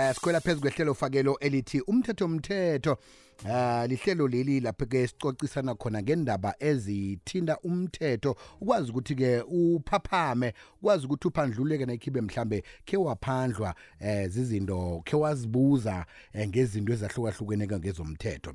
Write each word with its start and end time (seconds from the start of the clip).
eh 0.00 0.14
sikhwela 0.14 0.40
phezulu 0.40 0.60
kwehlelo 0.60 0.94
fakelo 0.94 1.38
elithi 1.38 1.80
umthetho 1.80 2.24
umthetho 2.24 2.98
Ah 3.48 3.86
lihlelo 3.86 4.28
leli 4.28 4.60
lapho 4.60 4.86
ke 4.86 5.06
sicocisana 5.08 5.74
khona 5.74 6.02
ngendaba 6.02 6.54
ezithinta 6.58 7.58
umthetho. 7.64 8.36
Ukwazi 8.60 8.90
ukuthi 8.90 9.14
ke 9.14 9.40
uphaphame 9.40 10.52
ukwazi 10.82 11.06
ukuthi 11.06 11.28
uphandluleke 11.28 11.86
nakhibe 11.86 12.20
mhlambe 12.20 12.62
ke 12.84 12.96
waphandlwa 12.96 13.74
eh 14.00 14.28
zizinto 14.28 15.02
ke 15.04 15.16
wazibuza 15.16 16.06
eh, 16.32 16.48
ngezinto 16.48 16.92
ezahlukahlukene 16.92 17.66
ngezomthetho. 17.66 18.54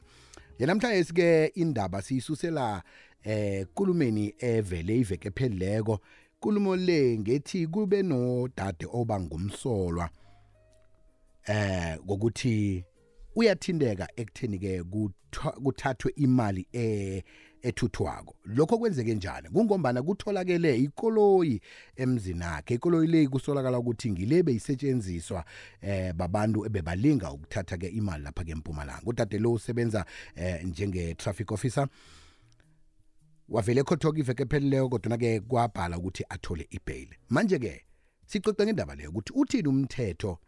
Yena 0.59 0.73
namhlanje 0.73 1.03
sike 1.03 1.45
indaba 1.45 2.01
siyisusela 2.01 2.83
eh 3.23 3.65
kulumeni 3.73 4.35
evele 4.37 4.99
iveke 4.99 5.31
phelileko 5.31 5.99
kulumo 6.39 6.75
le 6.75 7.17
ngethi 7.17 7.67
kube 7.67 8.03
nodade 8.03 8.85
oba 8.93 9.19
ngumsolwa. 9.19 10.09
Eh 11.45 11.97
ngokuthi 12.05 12.85
uyathindeka 13.35 14.07
ekutheni 14.15 14.59
ke 14.59 14.83
kuthathwe 15.63 16.13
imali 16.15 16.67
eh 16.71 17.23
ethuthwako. 17.61 18.35
Lokho 18.45 18.77
kwenzeke 18.77 19.15
njani? 19.15 19.49
Kungombana 19.49 20.03
kutholakele 20.03 20.77
ikoloyi 20.77 21.61
emzini 21.95 22.43
akhe 22.43 22.73
ikoloyi 22.73 23.07
le 23.07 23.27
kusolakala 23.27 23.79
ukuthi 23.79 24.11
ngile 24.11 24.43
beyisetshenziswa 24.43 25.45
eh 25.81 26.13
babantu 26.13 26.65
ebebalinga 26.65 27.31
ukuthatha 27.31 27.77
ke 27.77 27.87
imali 27.87 28.23
lapha 28.23 28.43
ke 28.43 28.51
eMpumalanga. 28.51 29.05
Udade 29.05 29.39
lo 29.39 29.53
usebenza 29.53 30.05
eh 30.35 30.63
njenge 30.63 31.13
traffic 31.13 31.51
officer. 31.51 31.87
Wavele 33.49 33.83
khothoka 33.83 34.19
iveke 34.19 34.43
epheleleyo 34.43 34.89
kodwa 34.89 35.17
ke 35.17 35.39
kwabhala 35.39 35.97
ukuthi 35.97 36.23
athole 36.29 36.67
ibail. 36.69 37.07
Manje 37.29 37.59
ke 37.59 37.85
sicoce 38.25 38.65
ngendaba 38.65 38.95
leyo 38.95 39.09
ukuthi 39.09 39.33
uthini 39.35 39.67
umthetho 39.67 40.39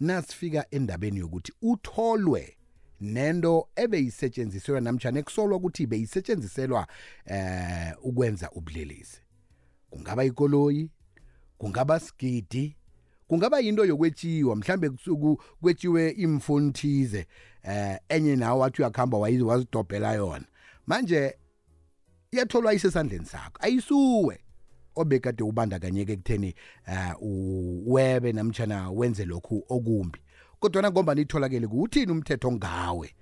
nasifika 0.00 0.66
endabeni 0.70 1.18
yokuthi 1.18 1.52
utholwe 1.62 2.56
nento 3.00 3.68
ebeyisetshenziswa 3.76 4.80
namtjana 4.80 5.18
ekusolwa 5.20 5.56
ukuthi 5.56 5.86
beyisetshenziselwa 5.86 6.86
eh 7.24 7.94
ukwenza 8.02 8.50
ubulelesi. 8.50 9.20
Kungaba 9.90 10.24
ikoloyi 10.24 10.90
kungaba 11.58 12.00
sigidi 12.00 12.76
kungaba 13.28 13.60
yinto 13.60 13.84
yokwetshiwa 13.84 14.56
mhlambe 14.56 14.90
kusuku 14.90 15.42
kwetshiwe 15.60 16.10
imfoni 16.10 16.72
thize 16.72 17.26
eh 17.62 17.98
enye 18.08 18.36
nawo 18.36 18.60
wathi 18.60 18.82
uyakhamba 18.82 19.18
wazidobhela 19.18 20.12
yona. 20.12 20.46
Manje 20.86 21.34
iyatholwa 22.30 22.74
isesandleni 22.74 23.26
sakho 23.26 23.58
ayisuwe. 23.60 24.45
Obekade 24.96 25.42
ubandakanyeke 25.42 26.12
ekutheni 26.12 26.54
uh, 26.88 27.22
uwebe 27.22 28.32
namtshana 28.32 28.90
wenze 28.90 29.24
lokhu 29.24 29.64
okumbi. 29.68 30.18
Kodwa 30.60 30.90
ngoba 30.90 31.14
nitholakele 31.14 31.66
kuthini 31.66 32.12
umthetho 32.12 32.52
ngawe 32.52 33.14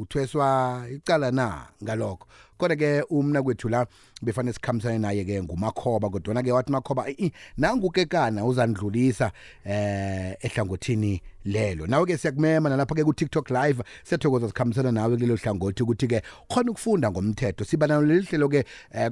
uthweswa 0.00 0.86
icala 0.94 1.30
na 1.30 1.66
ngalokho? 1.84 2.26
Kodwa 2.58 2.76
ke 2.76 3.02
umna 3.10 3.42
kwethu 3.42 3.68
la 3.68 3.86
befane 4.22 4.52
sikhambisane 4.52 4.98
naye 4.98 5.24
ke 5.24 5.42
ngumakhoba 5.42 6.10
kodwa 6.10 6.42
ke 6.42 6.52
wathi 6.52 6.72
makhoba 6.72 7.06
nangukekana 7.56 8.44
uzandlulisa 8.44 9.32
eh 9.64 10.36
ehlangothini 10.40 11.22
lelo? 11.44 11.86
Nawe 11.86 12.06
ke 12.06 12.18
siyakumema 12.18 12.68
nalapha 12.68 12.94
ke 12.94 13.04
ku 13.04 13.12
TikTok 13.12 13.50
live 13.50 13.82
siyathokoza 14.04 14.48
sikhambisana 14.48 14.92
nawe 14.92 15.16
kulelo 15.16 15.36
hlangothi 15.36 15.82
ukuthi 15.82 16.06
ke 16.06 16.22
khona 16.48 16.70
ukufunda 16.70 17.10
ngomthetho 17.10 17.64
siba 17.64 17.86
nalo 17.86 18.06
leli 18.06 18.26
hlelo 18.26 18.48
ke 18.48 18.64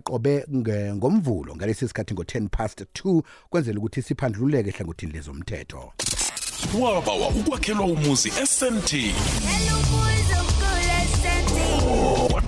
qobe 0.05 0.45
ngomvulo 0.51 1.57
ngalesi 1.57 1.89
sikhathi 1.89 2.15
ngo 2.15 2.23
10 2.23 2.49
past 2.49 2.81
2 2.81 3.23
kwenzela 3.51 3.79
ukuthi 3.79 4.03
siphandluleke 4.03 4.69
ehlangothini 4.69 5.13
lezomthetho. 5.13 5.93
Wabawa 6.81 7.29
ukwakhelwa 7.29 7.87
umuzi 7.87 8.31
SMT 8.31 8.93
Hello 8.93 9.39
boys 9.49 9.73
of 9.73 9.78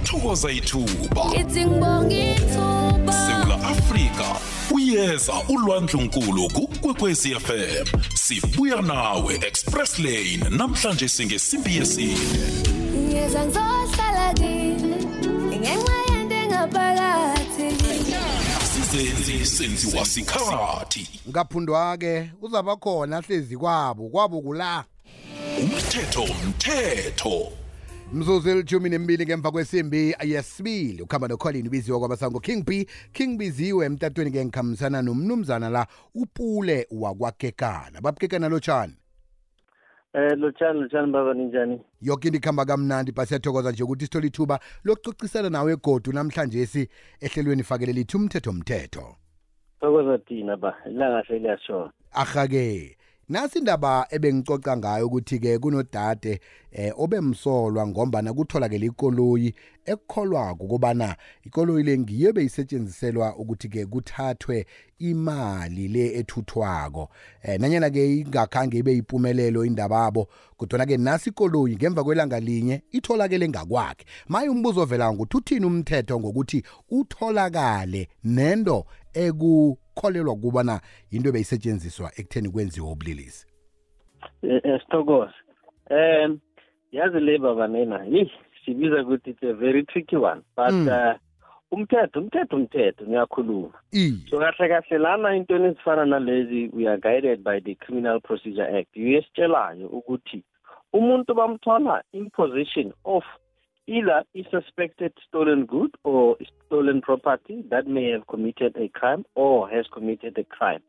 good 0.01 0.11
wathokoza 0.11 0.51
ithuba 0.51 1.31
Sewula 3.13 3.55
Afrika 3.69 4.25
uyeza 4.71 5.33
ulwandlunkulu 5.49 6.49
kukwekwezi 6.49 7.35
FM 7.35 7.87
sibuya 8.15 8.83
nawe 8.83 9.35
Express 9.35 9.99
Lane 9.99 10.41
namhlanje 10.51 11.09
singesimbi 11.09 11.77
yesine. 11.77 12.17
Ngiyeza 12.99 13.45
ngizohlala 13.45 14.35
kini 14.35 14.97
Ngenxa 15.59 15.93
yento 16.13 16.35
engaphakathi. 16.35 17.77
Sizenzi 18.73 19.47
senziwa 19.47 20.05
sikhathi. 20.05 21.09
Ngaphundwa 21.29 21.99
ke 21.99 22.31
uzaba 22.43 22.77
khona 22.77 23.21
hlezi 23.21 23.57
kwabo 23.57 24.09
kwabo 24.09 24.41
kula. 24.41 24.85
Umthetho 25.61 26.23
umthetho 26.23 27.53
mzuzu 28.13 28.51
elithumi 28.51 28.91
nembili 28.91 29.25
ngemva 29.27 29.51
kwesimbi 29.51 30.15
yesibili 30.25 31.03
ukuhamba 31.03 31.29
nokholini 31.29 31.69
ubiziwe 31.69 31.99
kwabasango 31.99 32.41
king 32.41 32.65
b. 32.65 32.87
King 33.13 33.39
biziwe 33.39 33.87
emtatweni 33.87 34.31
ke 34.31 34.45
ngikhambisana 34.45 35.03
nomnumzana 35.03 35.69
la 35.71 35.87
upule 36.15 36.87
wakwakekana. 36.91 38.01
Babukekana 38.01 38.49
lotshani? 38.49 38.95
Eh 40.15 40.39
lotshani 40.39 40.81
lotshani 40.81 41.13
baba 41.13 41.35
ninjani? 41.35 41.81
yoke 42.03 42.29
into 42.29 42.39
ikhamba 42.39 42.65
kamnandi 42.65 43.13
basiyathokoza 43.13 43.71
nje 43.73 43.83
ukuthi 43.83 44.05
sithole 44.05 44.27
ithuba 44.27 44.61
lokucocisana 44.85 45.51
nawe 45.51 45.73
egodu 45.73 46.13
namhlanje 46.13 46.67
si 46.67 46.89
ehlelweni 47.21 47.63
fakelele 47.63 48.01
ithi 48.01 48.17
umthetho 48.17 48.53
mthetho 48.53 49.17
Thokoza 49.81 50.19
thina 50.19 50.57
ba 50.57 50.75
ilanga 50.87 51.25
seliyashona. 51.29 51.93
ahake. 52.13 52.97
Nasi 53.31 53.59
indaba 53.59 54.07
ebengicoca 54.11 54.77
ngayo 54.77 55.07
ukuthi-ke 55.07 55.59
kunodade 55.59 56.41
eh 56.73 56.93
obemsolwa 56.97 57.87
ngombana 57.87 58.35
kutholakele 58.35 58.87
ikoloyi 58.87 59.55
ekukholwako 59.85 60.65
ukubana 60.65 61.17
ikoloyi 61.45 61.83
le 61.83 61.99
ngiyo 61.99 62.33
beyisetshenziselwa 62.33 63.37
ukuthi-ke 63.37 63.87
kuthathwe 63.87 64.67
imali 64.99 65.89
le 65.89 66.15
ethuthwako. 66.19 67.09
Eh 67.43 67.61
nanyana-ke 67.61 68.17
ingakhange 68.17 68.79
ibe 68.79 68.93
yimpumelelo 68.93 69.65
indababo 69.65 70.29
kodwana-ke 70.57 70.97
nasi 70.97 71.31
ikoloyi 71.31 71.77
ngemva 71.77 72.05
kwelanga 72.05 72.41
linye 72.41 72.83
itholakele 72.91 73.49
ngakwakhe. 73.49 74.05
Maye 74.29 74.49
umbuzo 74.49 74.81
ovela 74.81 75.13
ngokuthi 75.13 75.37
uthini 75.37 75.67
umthetho 75.67 76.21
ngokuthi 76.21 76.63
utholakale 76.91 78.09
nento 78.25 78.87
ekukholelwa 79.95 80.37
kubana 80.37 80.81
yinto 81.11 81.33
beyisetshenziswa 81.33 82.11
ekutheni 82.17 82.49
kwenziwa 82.49 82.93
ubulilisi 82.93 83.47
Eh 84.43 84.61
eh, 84.65 84.81
sithokoza. 84.81 85.33
Eh 85.91 86.31
yazi 86.93 87.21
le 87.21 87.39
baba 87.39 87.69
nena, 87.69 88.05
yi 88.05 88.31
sibiza 88.65 89.03
ukuthi 89.03 89.31
it's 89.31 89.43
a 89.43 89.55
very 89.55 89.83
tricky 89.85 90.17
one 90.17 90.43
but 90.57 90.71
Mm. 90.73 90.89
uh, 90.89 91.15
umthetho 91.73 92.21
umthetho 92.21 92.57
umthetho 92.57 93.05
ngiyakhuluma. 93.07 93.73
iye 93.93 94.13
So 94.31 94.39
kahle 94.39 94.69
kahle 94.69 94.99
lana 94.99 95.37
intweni 95.37 95.67
ezifana 95.67 96.05
nalezi 96.05 96.71
we 96.73 96.87
are 96.89 96.99
guided 96.99 97.43
by 97.45 97.61
the 97.61 97.75
Criminal 97.75 98.21
Procedure 98.21 98.79
Act. 98.79 98.97
Uyesitshelayo 98.97 99.89
ukuthi 99.89 100.43
umuntu 100.93 101.35
bamthola 101.35 102.03
in 102.13 102.31
possession 102.31 102.93
of 103.05 103.25
either 103.87 104.23
a 104.35 104.43
suspected 104.51 105.13
stolen 105.29 105.67
good 105.67 105.95
or 106.05 106.37
stolen 106.67 107.01
property 107.01 107.65
that 107.71 107.87
may 107.87 108.11
have 108.11 108.27
committed 108.27 108.77
a 108.77 108.89
crime 108.89 109.25
or 109.35 109.69
has 109.69 109.87
committed 109.93 110.39
a 110.39 110.45
crime. 110.45 110.83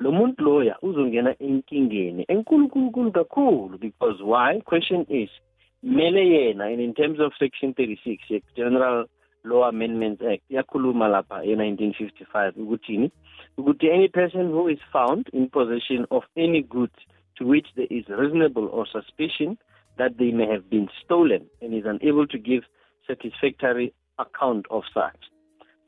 lo 0.00 0.10
muntu 0.10 0.42
loya 0.44 0.76
uzongena 0.82 1.32
enkingeni 1.38 2.24
enkulunkulu 2.28 3.12
kakhulu 3.12 3.78
because 3.78 4.18
why 4.22 4.60
question 4.64 5.06
is 5.08 5.30
mele 5.82 6.22
yena 6.34 6.66
in 6.72 6.94
terms 6.94 7.20
of 7.20 7.32
section 7.38 7.72
36 7.74 8.30
ye 8.30 8.42
general 8.56 9.06
law 9.44 9.68
amendments 9.68 10.22
act 10.22 10.42
yakhuluma 10.50 11.08
lapha 11.08 11.44
e-1955 11.44 12.52
ukuthini 12.56 13.10
ukuthi 13.58 13.90
any 13.90 14.08
person 14.08 14.50
who 14.50 14.68
is 14.68 14.78
found 14.92 15.28
in 15.32 15.48
possession 15.48 16.06
of 16.10 16.24
any 16.36 16.62
goods 16.62 16.98
to 17.36 17.46
which 17.46 17.66
there 17.76 17.90
is 17.90 18.04
reasonable 18.08 18.68
or 18.72 18.86
suspicion 18.86 19.56
that 19.98 20.18
they 20.18 20.30
may 20.30 20.46
have 20.46 20.68
been 20.70 20.88
stolen 21.04 21.46
and 21.60 21.74
is 21.74 21.84
unable 21.86 22.26
to 22.26 22.38
give 22.38 22.62
satisfactory 23.06 23.92
account 24.18 24.66
of 24.70 24.82
such. 24.94 25.18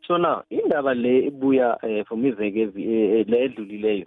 So 0.07 0.17
now 0.17 0.45
indaba 0.51 0.95
le 0.95 1.31
ebuya 1.31 1.79
eh, 1.83 2.05
from 2.07 2.23
iveke 2.23 2.67
evi- 2.67 2.87
eh, 2.87 3.21
eh, 3.21 3.25
le 3.29 3.49
edlulileyo 3.49 4.07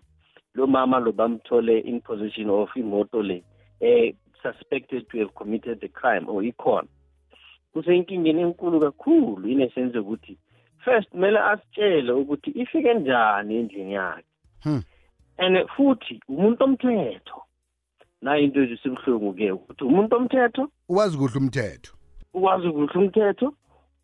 lo 0.53 0.67
mama 0.67 0.99
lo 0.99 1.11
bamthole 1.11 1.83
in 1.85 2.01
possession 2.01 2.49
of 2.49 2.69
imoto 2.75 3.21
le 3.23 3.43
eh 3.81 4.11
suspected 4.43 5.09
to 5.09 5.19
have 5.19 5.33
committed 5.35 5.81
the 5.81 5.87
crime 5.87 6.29
or 6.29 6.43
ikhona 6.43 6.87
kusenkingeni 7.73 8.41
enkulu 8.41 8.79
kakhulu 8.79 9.49
inesense 9.49 9.99
ukuthi 9.99 10.37
first 10.85 11.09
kumele 11.09 11.39
asitshele 11.39 12.11
ukuthi 12.11 12.49
ifike 12.49 12.93
njani 12.93 13.55
endlini 13.55 13.93
yakhe. 13.93 14.23
Hmm. 14.63 14.83
and 15.37 15.67
futhi 15.69 16.21
umuntu 16.29 16.63
omthetho 16.63 17.41
nayo 18.21 18.43
into 18.43 18.63
ezisibuhlungu-ke 18.63 19.51
ukuthi 19.51 19.83
umuntu 19.83 20.15
omthetho 20.15 20.69
uwazi 20.89 21.17
kuhle 21.17 21.37
umthetho. 21.37 21.91
Ukwazi 22.33 22.69
kuhle 22.71 22.93
umthetho 22.95 23.53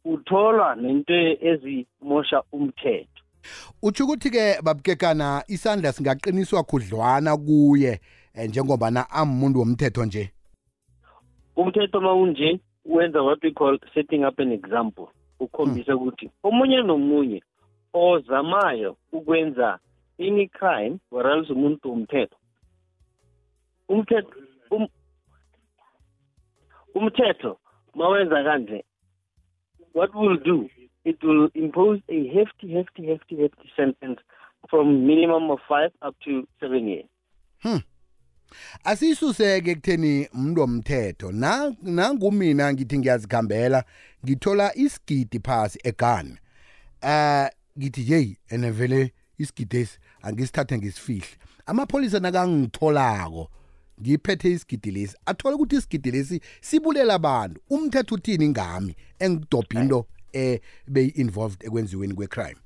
utholwa 0.06 0.76
nento 0.76 1.14
ezimosha 1.50 2.44
umthetho. 2.52 3.24
Utsho 3.82 4.04
ukuthi-ke 4.04 4.62
babukekana 4.64 5.44
isandla 5.48 5.92
singaqiniswa 5.92 6.64
khudlwana 6.64 7.38
kuye 7.38 8.00
eh, 8.34 8.50
njengoba 8.50 8.92
na 8.92 9.10
amuntu 9.10 9.60
womthetho 9.60 10.06
nje. 10.06 10.32
Umthetho 11.56 12.02
mawunje 12.02 12.60
wenza 12.86 13.22
what 13.22 13.44
we 13.44 13.52
call 13.52 13.80
setting 13.94 14.26
up 14.26 14.40
an 14.40 14.52
example 14.52 15.08
ukhombisa 15.40 15.96
ukuthi 15.96 16.30
omunye 16.44 16.82
nomunye 16.82 17.44
ozamayo 17.94 18.98
ukwenza 19.12 19.80
any 20.20 20.48
crime 20.48 21.00
whereas 21.12 21.50
umuntu 21.50 21.92
umthetho 21.92 22.36
umthetho 23.94 24.30
um, 24.72 24.88
umthetho 26.96 27.60
mawenza 27.96 28.44
kanje. 28.44 28.84
What 29.94 30.16
will 30.16 30.38
do 30.44 30.70
it 31.06 31.24
will 31.24 31.50
impose 31.54 32.02
a 32.10 32.28
hefty 32.34 32.68
hefty 32.74 33.06
hefty 33.08 33.36
hefty 33.42 33.70
sentence 33.76 34.20
from 34.70 35.06
minimum 35.08 35.52
of 35.52 35.60
5 35.70 35.92
up 36.02 36.16
to 36.26 36.48
7 36.62 36.88
years. 36.88 37.06
Asiyisuseke 38.84 39.76
kutheni 39.76 40.28
umuntu 40.34 40.62
womthetho. 40.62 41.32
Na- 41.32 41.76
nangumina 41.82 42.74
ngithi 42.74 42.98
ngiyazikhambela 43.00 43.84
ngithola 44.26 44.76
isigidi 44.76 45.40
phasi 45.40 45.80
egani 45.84 46.38
eh 47.02 47.50
ngithi 47.78 48.12
yeyi 48.14 48.38
ene 48.50 48.72
vele 48.72 49.14
isigidi 49.38 49.78
esi 49.78 50.00
angisithathe 50.22 50.78
ngisifihle 50.78 51.28
amapholisa 51.66 52.20
nakangitholako 52.20 53.50
ngiphethe 54.02 54.52
isigidi 54.52 54.92
lesi. 54.92 55.18
Athola 55.26 55.56
ukuthi 55.56 55.76
isigidi 55.76 56.12
lesi 56.12 56.42
sibulela 56.62 57.14
abantu. 57.14 57.62
Umthetho 57.70 58.16
uthini 58.16 58.50
ngami 58.50 58.96
engidobha 59.20 59.82
into 59.82 60.06
eh 60.34 60.60
beyi-involved 60.88 61.64
ekwenziweni 61.64 62.14
kwe-crime? 62.14 62.60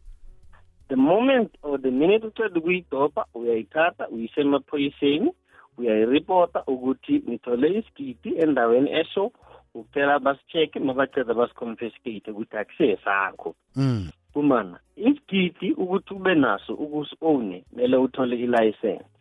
The 0.89 0.95
moment 0.95 1.51
or 1.63 1.77
the 1.77 1.91
minute 1.91 2.27
uceda 2.27 2.59
ukuyidobha 2.59 3.25
uyayithatha 3.33 4.09
uyise 4.09 4.41
emaphoyiseni 4.41 5.31
uyayiripota 5.77 6.63
ukuthi 6.68 7.24
ngithole 7.30 7.80
isigidi 7.80 8.30
endaweni 8.38 8.91
esho 8.91 9.31
ukuphela 9.73 10.19
basi-check-e 10.19 10.80
mabaceda 10.80 11.33
basi-confiscate 11.33 12.31
ukuthi 12.31 12.57
akusesakho 12.57 13.56
mm. 13.75 14.09
kumana 14.33 14.80
isigidi 14.95 15.73
ukuthi 15.73 16.13
ube 16.13 16.35
naso 16.35 16.73
ukusi-owne 16.73 17.63
kumele 17.69 17.97
uthole 17.97 18.35
ilayisensi 18.35 19.16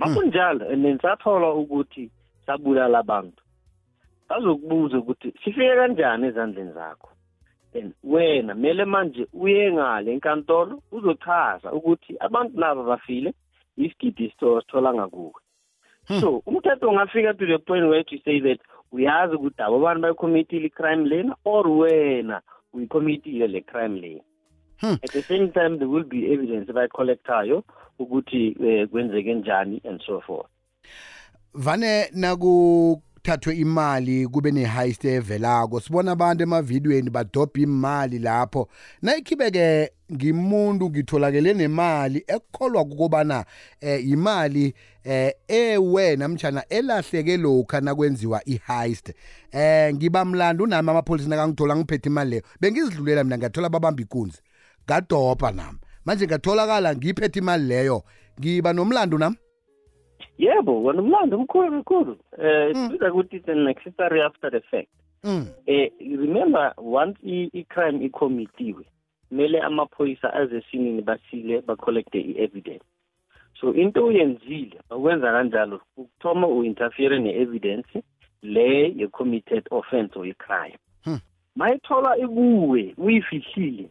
makunjalo 0.00 0.72
and 0.72 0.84
then 0.84 0.98
sathola 0.98 1.54
ukuthi 1.54 2.10
sabulala 2.46 2.98
abantu. 2.98 3.42
Bazokubuza 4.28 4.98
ukuthi 4.98 5.32
sifike 5.44 5.74
kanjani 5.76 6.26
ezandleni 6.26 6.72
zakho? 6.72 7.08
Then 7.72 7.92
wena 8.04 8.54
kumele 8.54 8.84
manje 8.84 9.26
uye 9.32 9.72
ngale 9.72 10.12
enkantolo 10.12 10.82
uzochaza 10.92 11.72
ukuthi 11.72 12.16
abantu 12.20 12.60
laba 12.60 12.82
bafile 12.82 13.34
isigidi 13.76 14.30
sithola 14.30 14.94
ngakuwe. 14.94 15.40
So 16.20 16.42
umthetho 16.46 16.88
ungafika 16.88 17.34
to 17.34 17.46
the 17.46 17.58
point 17.58 17.84
where 17.84 18.02
to 18.02 18.16
say 18.24 18.40
that 18.40 18.60
uyazi 18.92 19.34
ukuthi 19.34 19.62
abo 19.62 19.78
bantu 19.78 20.00
bayicommittile 20.02 20.66
i-crime 20.66 21.08
lena 21.08 21.36
or 21.44 21.68
wena 21.68 22.42
uyicommittile 22.72 23.46
le 23.46 23.60
crime 23.60 24.00
lena. 24.00 24.24
Hmm. 24.80 24.96
at 25.02 25.12
the 25.12 25.22
same 25.22 25.48
time 25.52 25.78
there 25.78 25.88
will 25.88 26.04
be 26.04 26.32
evidence 26.32 26.70
abayicollectayo 26.70 27.64
ukuthi 27.98 28.56
eh, 28.66 28.88
kwenzeke 28.88 29.34
njani 29.34 29.82
and 29.88 30.02
so 30.06 30.20
forth. 30.20 30.46
Vane 31.54 32.10
nakuthathwe 32.12 33.56
imali 33.56 34.28
kube 34.28 34.50
ne-heist 34.50 35.04
evelako 35.04 35.80
sibona 35.80 36.12
abantu 36.12 36.42
emavidiyweni 36.42 37.10
badobha 37.10 37.60
imali 37.60 38.18
lapho. 38.18 38.68
Nayikhibeke 39.02 39.90
ngimuntu 40.12 40.90
ngitholakele 40.90 41.54
nemali 41.54 42.24
ekukholwa 42.26 42.84
kukobana 42.84 43.44
eh 43.80 44.08
imali 44.08 44.74
eh 45.04 45.32
ewena 45.48 46.28
mtshana 46.28 46.64
elahleke 46.68 47.36
lokha 47.36 47.80
nakwenziwa 47.80 48.42
i-heist. 48.44 49.12
Eh 49.52 49.94
ngiba 49.94 50.24
mlando 50.24 50.66
nami 50.66 50.90
amapholisa 50.90 51.28
nakangithola 51.28 51.76
ngiphethe 51.76 52.08
imali 52.08 52.30
leyo. 52.30 52.42
Bengizidlulela 52.60 53.24
mina 53.24 53.38
ngathola 53.38 53.68
babamba 53.68 54.02
ikunzi. 54.02 54.42
Ngadobha 54.84 55.50
nami. 55.50 55.78
Manje 56.04 56.26
ngatholakala 56.26 56.94
ngiphethe 56.94 57.38
imali 57.38 57.64
leyo. 57.64 58.02
Ngiba 58.40 58.72
nomlando 58.72 59.18
nami? 59.18 59.36
Yebo 60.38 60.82
wona 60.82 61.02
umlando 61.02 61.36
omkhulu 61.36 61.84
kakhulu 61.84 62.18
um 62.38 62.74
sibiza 62.74 63.12
ukuthi 63.12 63.36
it's 63.36 63.48
an 63.48 63.68
accessory 63.68 64.22
after 64.22 64.50
the 64.50 64.60
fact. 64.70 64.88
Mm. 65.24 65.46
eh 65.66 65.90
remember 66.00 66.72
once 66.78 67.18
i-crime 67.22 68.04
icommitiwe 68.04 68.84
kumele 69.28 69.60
amaphoyisa 69.60 70.34
azesinini 70.34 71.02
basile 71.02 71.60
bacollecte 71.60 72.20
i-evidence. 72.20 72.84
So 73.60 73.74
into 73.74 74.06
uyenzile 74.06 74.80
bakwenza 74.90 75.32
kanjalo 75.32 75.80
ukuthoma 75.96 76.46
u-interfere 76.48 77.18
ne-evidence 77.18 78.02
le 78.42 78.94
ye-committed 78.96 79.68
offense 79.70 80.18
or 80.18 80.26
i-crime 80.26 80.78
Hmm. 81.04 81.18
mayithola 81.56 82.18
ikuwe 82.18 82.94
uyifihlile 82.98 83.88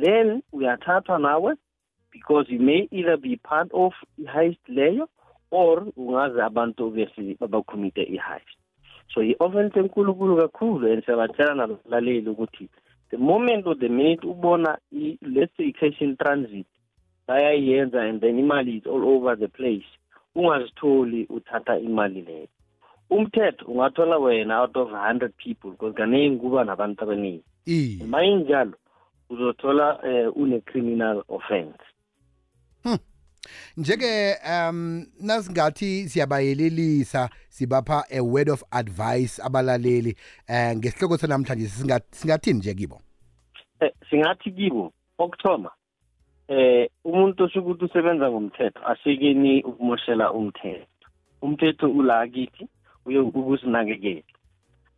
then 0.00 0.42
uyathathwa 0.52 1.18
nawe 1.18 1.54
because 2.12 2.52
you 2.52 2.60
may 2.60 2.88
either 2.90 3.16
be 3.16 3.36
part 3.36 3.70
of 3.74 3.92
i-heist 4.18 4.68
leyo 4.68 5.08
or 5.50 5.86
ungaze 5.96 6.42
abantu 6.42 6.90
bese 6.90 7.36
babacommite 7.40 8.02
i-heist 8.02 8.56
so 9.14 9.22
i-offense 9.22 9.78
enkulunkulu 9.80 10.36
kakhulu 10.36 10.92
and 10.92 11.04
siyabatshela 11.04 11.54
nabalaleli 11.54 12.30
ukuthi 12.30 12.68
the 13.10 13.16
moment 13.16 13.66
or 13.66 13.78
the 13.78 13.88
minute 13.88 14.26
ubona 14.26 14.78
i- 14.92 15.18
let's 15.22 15.56
say 15.56 15.66
i-cash 15.66 16.00
in 16.00 16.16
transit 16.16 16.66
bayayenza 17.28 18.02
and 18.02 18.20
then 18.20 18.38
imali 18.38 18.76
is 18.78 18.86
all 18.86 19.04
over 19.04 19.38
the 19.38 19.48
place 19.48 19.86
ungazitholi 20.34 21.26
uthatha 21.30 21.78
imali 21.78 22.22
leyo. 22.22 22.46
Umthetho 23.10 23.64
ungathola 23.66 24.18
wena 24.18 24.58
out 24.60 24.76
of 24.76 24.90
hundred 24.90 25.32
people 25.36 25.70
because 25.70 25.94
kaningi 25.96 26.36
kuba 26.40 26.64
nabantu 26.64 27.04
abaningi. 27.04 27.44
Iye 27.66 28.04
mayinjalo 28.06 28.72
uzothola 29.30 29.98
um 30.02 30.32
une-criminal 30.42 31.22
offense. 31.28 31.78
Njeke 33.76 34.36
um 34.44 35.06
nasingathi 35.20 36.08
siyabayelelisa 36.08 37.28
sibapha 37.48 38.04
a 38.10 38.20
word 38.20 38.48
of 38.48 38.62
advice 38.70 39.42
abalaleli 39.42 40.16
eh 40.48 40.76
ngesihloko 40.76 41.16
sanamhlanje 41.18 41.66
singa- 41.66 42.06
singathini 42.10 42.58
nje 42.58 42.74
kibo? 42.74 43.00
Eh, 43.80 43.92
singathi 44.10 44.50
kibo 44.52 44.92
okuthoma 45.18 45.70
eh 46.48 46.88
umuntu 47.04 47.44
osho 47.44 47.60
ukuthi 47.60 47.84
usebenza 47.84 48.30
ngomthetho 48.30 48.86
asekeni 48.86 49.62
ukumoshela 49.62 50.32
umthetho. 50.32 50.86
Umthetho 51.42 51.90
ula 51.90 52.28
kithi 52.28 52.68
uye 53.06 53.18
ukusinakekela 53.18 54.22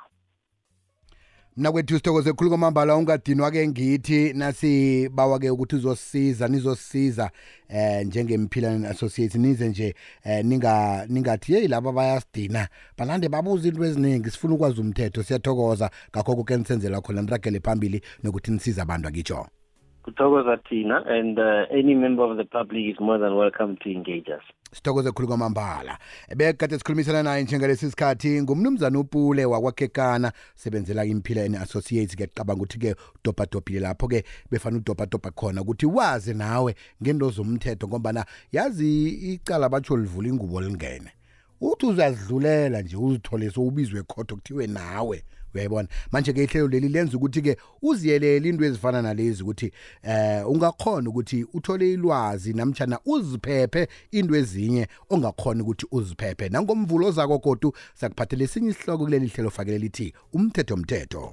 Mnakwethu 1.56 1.94
sithokoze 1.94 2.32
khulu 2.32 2.50
kwamambala 2.50 2.96
ungadinwa 2.96 3.50
ke 3.50 3.68
ngithi 3.68 4.32
nasibawa 4.32 5.38
ke 5.38 5.50
ukuthi 5.50 5.76
uzosisiza 5.76 6.48
nizosisiza 6.48 7.30
eh 7.68 8.06
njengemphilane 8.06 8.88
associates 8.88 9.34
nize 9.34 9.68
nje 9.68 9.94
eh 10.24 10.44
ninga 10.44 11.06
ningathi 11.08 11.52
hey 11.52 11.68
laba 11.68 11.92
bayasidina 11.92 12.68
balande 12.98 13.28
babuza 13.28 13.68
into 13.68 13.84
eziningi 13.84 14.30
sifuna 14.30 14.54
ukwazi 14.54 14.80
umthetho 14.80 15.22
siyathokoza. 15.22 15.90
Ngakho 16.10 16.36
konke 16.36 16.56
nisenzela 16.56 17.00
khona 17.00 17.22
niragele 17.22 17.60
phambili 17.60 18.02
nokuthi 18.22 18.50
nisiza 18.50 18.82
abantu 18.82 19.08
akitsho 19.08 19.46
kuthokoza 20.06 20.56
thina 20.56 21.04
and 21.06 21.38
uh, 21.38 21.66
any 21.70 21.94
member 21.94 22.22
of 22.22 22.36
the 22.36 22.44
public 22.44 22.84
is 22.86 23.00
more 23.00 23.18
than 23.18 23.34
welcome 23.34 23.76
to 23.76 23.90
engage 23.90 24.28
us. 24.28 24.42
Sithokoze 24.72 25.12
khulu 25.12 25.28
kwamambala 25.28 25.98
bekade 26.36 26.78
sikhulumisana 26.78 27.22
naye 27.22 27.42
njengalesi 27.42 27.90
sikhathi 27.90 28.42
ngumnumzana 28.42 28.98
upule 28.98 29.44
wakwakhekana 29.44 30.32
sebenzela 30.54 31.04
imphila 31.04 31.42
and 31.42 31.56
associates 31.56 32.16
ke 32.16 32.26
cabanga 32.26 32.62
ukuthi-ke 32.62 32.94
udobhadobhile 33.20 33.80
lapho-ke 33.80 34.24
befana 34.50 34.76
udobhadobha 34.76 35.30
khona 35.30 35.62
ukuthi 35.62 35.86
wazi 35.86 36.34
nawe 36.34 36.74
ngento 37.02 37.30
zomthetho 37.30 37.88
ngombana 37.88 38.24
yazi 38.52 39.08
icala 39.08 39.68
batsho 39.68 39.96
livula 39.96 40.28
ingubo 40.28 40.60
lingene. 40.60 41.12
Uthi 41.60 41.86
uzazidlulela 41.86 42.82
nje 42.82 42.96
uzithole 42.96 43.50
sowubizwe 43.50 44.00
ekhotho 44.00 44.36
kuthiwe 44.36 44.66
nawe. 44.66 45.22
Uyayibona? 45.54 45.88
Manje-ke 46.12 46.44
ihlelo 46.44 46.68
leli 46.68 46.88
lenza 46.88 47.16
ukuthi-ke 47.16 47.56
uziyelele 47.82 48.48
into 48.48 48.64
ezifana 48.64 49.02
nalezi 49.02 49.42
ukuthi 49.42 49.72
eh 50.02 50.50
ungakhona 50.50 51.10
ukuthi 51.10 51.46
uthole 51.54 51.92
ilwazi 51.92 52.52
namtshana 52.52 52.98
uziphephe 53.06 53.88
into 54.10 54.34
ezinye 54.36 54.86
ongakhona 55.10 55.62
ukuthi 55.62 55.86
uziphephe. 55.90 56.48
Nangomvulo 56.48 57.10
zako 57.10 57.38
godu 57.38 57.72
sakuphathela 57.94 58.44
esinye 58.44 58.70
isihloko 58.70 59.04
kuleli 59.04 59.26
hlelo 59.26 59.50
fakele 59.50 59.78
lithi 59.78 60.12
umthetho 60.32 60.76
mthetho 60.76 61.32